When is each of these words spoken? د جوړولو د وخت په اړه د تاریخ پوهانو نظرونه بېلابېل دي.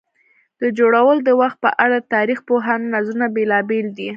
د 0.61 0.63
جوړولو 0.77 1.21
د 1.27 1.29
وخت 1.41 1.57
په 1.65 1.71
اړه 1.83 1.97
د 2.01 2.05
تاریخ 2.15 2.39
پوهانو 2.47 2.91
نظرونه 2.95 3.27
بېلابېل 3.35 3.87
دي. 3.97 4.09